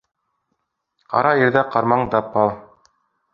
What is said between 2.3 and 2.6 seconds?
ҡал: